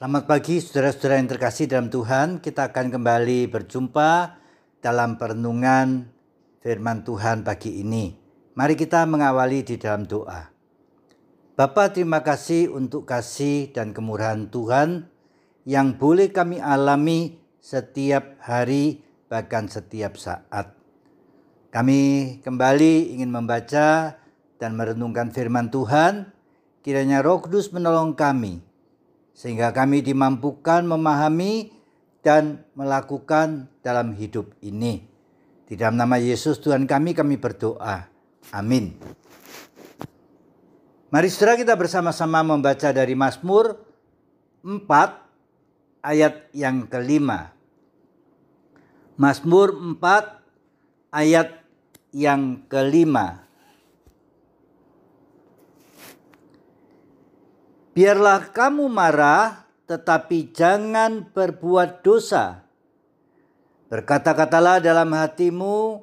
[0.00, 2.40] Selamat pagi saudara-saudara yang terkasih dalam Tuhan.
[2.40, 4.32] Kita akan kembali berjumpa
[4.80, 6.08] dalam perenungan
[6.64, 8.16] firman Tuhan pagi ini.
[8.56, 10.48] Mari kita mengawali di dalam doa.
[11.52, 15.04] Bapa terima kasih untuk kasih dan kemurahan Tuhan
[15.68, 20.80] yang boleh kami alami setiap hari bahkan setiap saat.
[21.68, 22.00] Kami
[22.40, 24.16] kembali ingin membaca
[24.56, 26.32] dan merenungkan firman Tuhan.
[26.80, 28.69] Kiranya Roh Kudus menolong kami
[29.40, 31.72] sehingga kami dimampukan memahami
[32.20, 35.00] dan melakukan dalam hidup ini.
[35.64, 38.04] Di dalam nama Yesus Tuhan kami, kami berdoa.
[38.52, 38.92] Amin.
[41.08, 43.80] Mari saudara kita bersama-sama membaca dari Mazmur
[44.60, 47.56] 4 ayat yang kelima.
[49.16, 51.64] Mazmur 4 ayat
[52.12, 53.48] yang kelima.
[57.90, 62.62] Biarlah kamu marah, tetapi jangan berbuat dosa.
[63.90, 65.98] Berkata-katalah dalam hatimu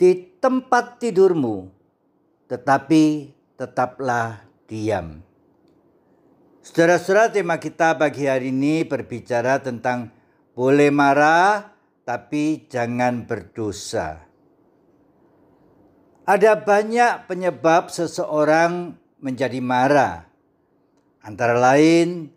[0.00, 1.68] di tempat tidurmu,
[2.48, 3.28] tetapi
[3.60, 5.20] tetaplah diam.
[6.64, 10.08] Saudara-saudara, tema kita pagi hari ini berbicara tentang
[10.56, 11.68] boleh marah,
[12.08, 14.24] tapi jangan berdosa.
[16.24, 20.31] Ada banyak penyebab seseorang menjadi marah
[21.22, 22.34] Antara lain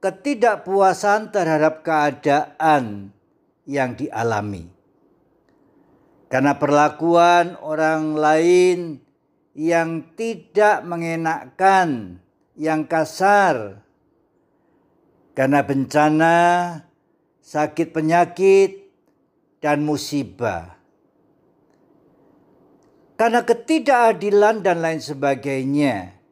[0.00, 3.12] ketidakpuasan terhadap keadaan
[3.68, 4.72] yang dialami.
[6.32, 9.04] Karena perlakuan orang lain
[9.52, 12.18] yang tidak mengenakkan,
[12.56, 13.84] yang kasar.
[15.36, 16.36] Karena bencana,
[17.44, 18.88] sakit penyakit,
[19.60, 20.80] dan musibah.
[23.14, 26.23] Karena ketidakadilan dan lain sebagainya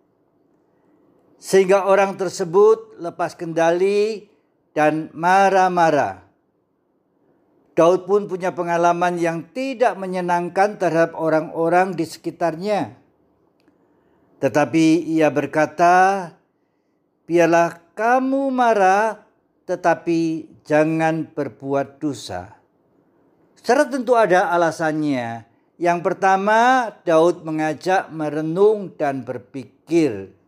[1.42, 4.30] sehingga orang tersebut lepas kendali
[4.70, 6.22] dan marah-marah.
[7.74, 12.94] Daud pun punya pengalaman yang tidak menyenangkan terhadap orang-orang di sekitarnya.
[14.38, 16.30] Tetapi ia berkata,
[17.26, 19.26] "Biarlah kamu marah,
[19.66, 22.54] tetapi jangan berbuat dosa."
[23.58, 25.48] Secara tentu ada alasannya.
[25.80, 30.41] Yang pertama, Daud mengajak merenung dan berpikir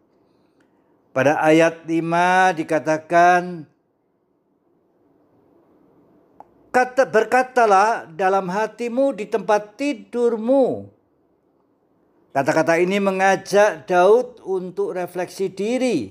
[1.14, 3.70] pada ayat 5 dikatakan
[6.74, 10.90] Kata berkatalah dalam hatimu di tempat tidurmu.
[12.34, 16.10] Kata-kata ini mengajak Daud untuk refleksi diri.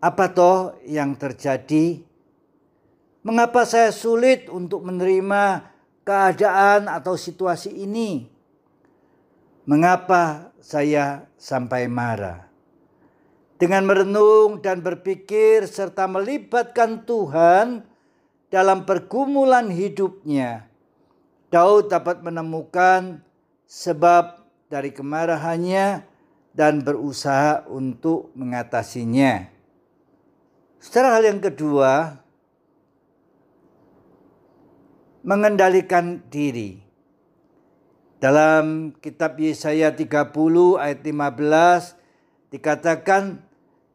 [0.00, 2.00] Apa toh yang terjadi?
[3.20, 5.68] Mengapa saya sulit untuk menerima
[6.08, 8.32] keadaan atau situasi ini?
[9.68, 12.47] Mengapa saya sampai marah?
[13.58, 17.82] Dengan merenung dan berpikir serta melibatkan Tuhan
[18.48, 20.70] dalam pergumulan hidupnya,
[21.50, 23.18] Daud dapat menemukan
[23.66, 26.06] sebab dari kemarahannya
[26.54, 29.50] dan berusaha untuk mengatasinya.
[30.78, 32.22] Secara hal yang kedua,
[35.26, 36.78] mengendalikan diri.
[38.22, 40.34] Dalam kitab Yesaya 30
[40.78, 41.98] ayat 15
[42.50, 43.47] dikatakan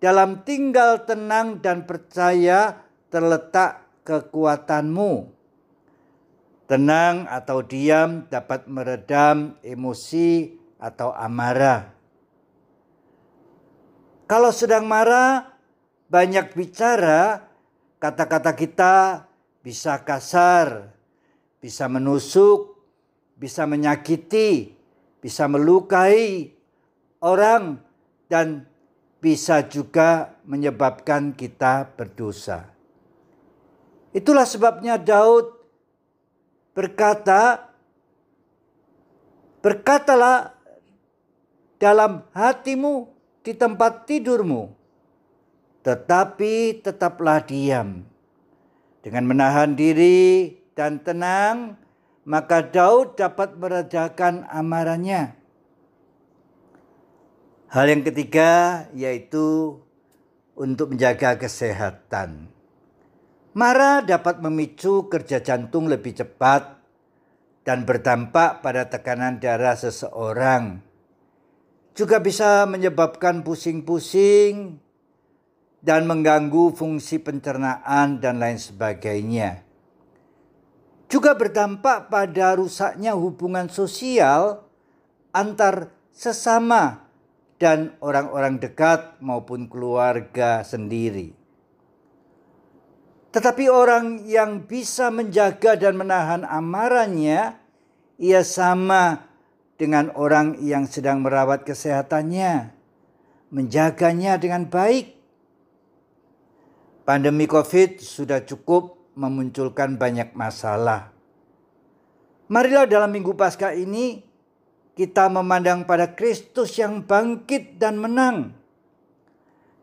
[0.03, 5.31] dalam tinggal tenang dan percaya terletak kekuatanmu.
[6.67, 11.95] Tenang atau diam dapat meredam emosi atau amarah.
[14.27, 15.55] Kalau sedang marah,
[16.11, 17.47] banyak bicara,
[18.03, 18.95] kata-kata kita
[19.63, 20.91] bisa kasar,
[21.63, 22.75] bisa menusuk,
[23.39, 24.75] bisa menyakiti,
[25.23, 26.51] bisa melukai
[27.23, 27.79] orang,
[28.27, 28.67] dan
[29.23, 32.67] bisa juga menyebabkan kita berdosa.
[34.11, 35.47] Itulah sebabnya Daud
[36.75, 37.71] berkata,
[39.63, 40.51] "Berkatalah
[41.79, 43.07] dalam hatimu
[43.47, 44.75] di tempat tidurmu,
[45.87, 48.03] tetapi tetaplah diam."
[48.99, 51.79] Dengan menahan diri dan tenang,
[52.27, 55.42] maka Daud dapat meredakan amarahnya
[57.73, 59.81] Hal yang ketiga yaitu
[60.53, 62.53] untuk menjaga kesehatan.
[63.57, 66.77] Marah dapat memicu kerja jantung lebih cepat
[67.65, 70.85] dan berdampak pada tekanan darah seseorang.
[71.97, 74.77] Juga bisa menyebabkan pusing-pusing
[75.81, 79.65] dan mengganggu fungsi pencernaan dan lain sebagainya.
[81.09, 84.61] Juga berdampak pada rusaknya hubungan sosial
[85.33, 87.02] antar sesama
[87.63, 91.31] dan orang-orang dekat maupun keluarga sendiri.
[93.31, 97.55] Tetapi orang yang bisa menjaga dan menahan amarahnya,
[98.19, 99.31] ia sama
[99.79, 102.75] dengan orang yang sedang merawat kesehatannya,
[103.47, 105.15] menjaganya dengan baik.
[107.07, 111.15] Pandemi COVID sudah cukup memunculkan banyak masalah.
[112.51, 114.32] Marilah dalam minggu Paskah ini
[114.93, 118.53] kita memandang pada Kristus yang bangkit dan menang.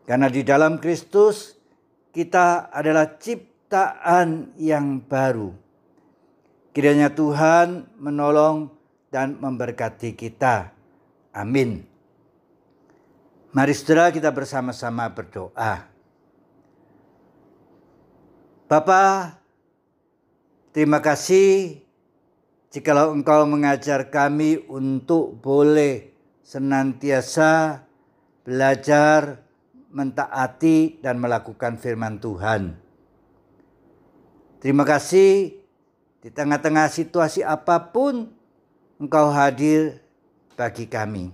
[0.06, 1.54] Karena di dalam Kristus
[2.10, 5.54] kita adalah ciptaan yang baru.
[6.70, 8.70] Kiranya Tuhan menolong
[9.10, 10.70] dan memberkati kita.
[11.34, 11.86] Amin.
[13.50, 15.90] Mari saudara kita bersama-sama berdoa.
[18.70, 19.34] Bapa,
[20.70, 21.82] terima kasih
[22.70, 26.14] jikalau engkau mengajar kami untuk boleh
[26.46, 27.84] senantiasa
[28.46, 29.44] belajar,
[29.90, 32.78] mentaati, dan melakukan firman Tuhan.
[34.62, 35.60] Terima kasih
[36.20, 38.28] di tengah-tengah situasi apa pun
[39.00, 40.02] engkau hadir
[40.54, 41.32] bagi kami.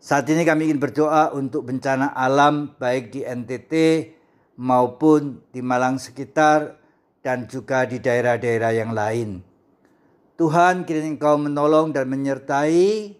[0.00, 3.72] Saat ini kami ingin berdoa untuk bencana alam baik di NTT
[4.60, 6.76] maupun di Malang sekitar
[7.24, 9.53] dan juga di daerah-daerah yang lain.
[10.34, 13.14] Tuhan kiranya Engkau menolong dan menyertai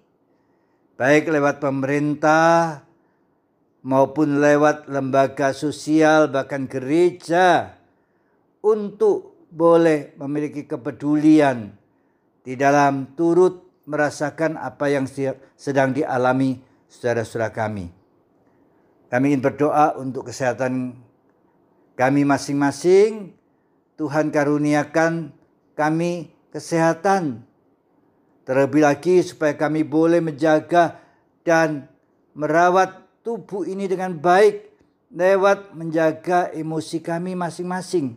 [0.98, 2.82] baik lewat pemerintah
[3.86, 7.78] maupun lewat lembaga sosial bahkan gereja
[8.64, 11.70] untuk boleh memiliki kepedulian
[12.42, 15.06] di dalam turut merasakan apa yang
[15.54, 16.58] sedang dialami
[16.90, 17.86] saudara-saudara kami.
[19.06, 20.98] Kami ingin berdoa untuk kesehatan
[21.94, 23.38] kami masing-masing.
[23.94, 25.30] Tuhan karuniakan
[25.78, 27.42] kami kesehatan.
[28.46, 31.02] Terlebih lagi supaya kami boleh menjaga
[31.42, 31.90] dan
[32.38, 34.70] merawat tubuh ini dengan baik
[35.10, 38.14] lewat menjaga emosi kami masing-masing.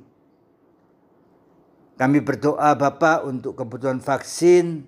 [1.98, 4.86] Kami berdoa Bapak untuk kebutuhan vaksin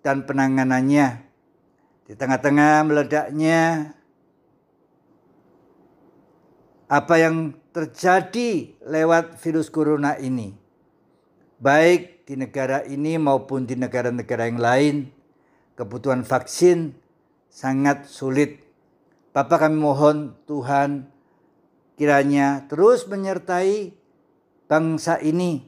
[0.00, 1.28] dan penanganannya.
[2.08, 3.92] Di tengah-tengah meledaknya
[6.88, 10.56] apa yang terjadi lewat virus corona ini.
[11.60, 14.96] Baik di negara ini maupun di negara-negara yang lain,
[15.76, 16.96] kebutuhan vaksin
[17.52, 18.64] sangat sulit.
[19.36, 21.12] Bapak kami mohon Tuhan
[22.00, 23.92] kiranya terus menyertai
[24.64, 25.60] bangsa ini,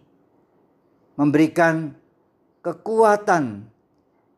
[1.20, 1.92] memberikan
[2.64, 3.68] kekuatan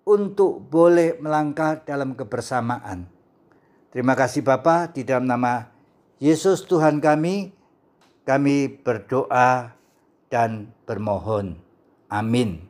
[0.02, 3.06] untuk boleh melangkah dalam kebersamaan.
[3.94, 5.70] Terima kasih Bapak di dalam nama
[6.18, 7.54] Yesus Tuhan kami,
[8.26, 9.78] kami berdoa
[10.26, 11.65] dan bermohon.
[12.10, 12.68] Amin.